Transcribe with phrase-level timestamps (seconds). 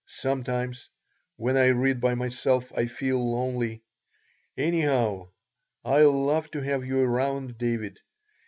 [0.07, 0.89] Sometimes,
[1.35, 3.83] when I read by myself, I feel lonely.
[4.57, 5.29] Anyhow,
[5.85, 7.99] I love to have you around, David.